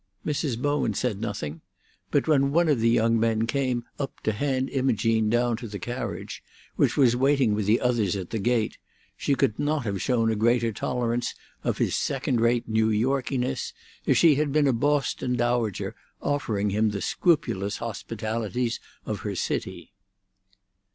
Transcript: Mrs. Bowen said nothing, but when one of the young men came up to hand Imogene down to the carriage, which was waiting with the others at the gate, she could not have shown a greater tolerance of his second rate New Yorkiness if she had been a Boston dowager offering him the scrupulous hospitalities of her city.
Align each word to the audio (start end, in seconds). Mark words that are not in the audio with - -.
Mrs. 0.25 0.59
Bowen 0.59 0.95
said 0.95 1.21
nothing, 1.21 1.61
but 2.09 2.27
when 2.27 2.49
one 2.51 2.67
of 2.67 2.79
the 2.79 2.89
young 2.89 3.19
men 3.19 3.45
came 3.45 3.85
up 3.99 4.19
to 4.21 4.31
hand 4.31 4.67
Imogene 4.71 5.29
down 5.29 5.55
to 5.57 5.67
the 5.67 5.77
carriage, 5.77 6.41
which 6.75 6.97
was 6.97 7.15
waiting 7.15 7.53
with 7.53 7.67
the 7.67 7.79
others 7.79 8.15
at 8.15 8.31
the 8.31 8.39
gate, 8.39 8.79
she 9.15 9.35
could 9.35 9.59
not 9.59 9.83
have 9.83 10.01
shown 10.01 10.31
a 10.31 10.35
greater 10.35 10.73
tolerance 10.73 11.35
of 11.63 11.77
his 11.77 11.95
second 11.95 12.39
rate 12.41 12.67
New 12.67 12.89
Yorkiness 12.89 13.73
if 14.07 14.17
she 14.17 14.33
had 14.33 14.51
been 14.51 14.65
a 14.65 14.73
Boston 14.73 15.35
dowager 15.35 15.93
offering 16.19 16.71
him 16.71 16.89
the 16.89 16.99
scrupulous 17.03 17.77
hospitalities 17.77 18.79
of 19.05 19.19
her 19.19 19.35
city. 19.35 19.93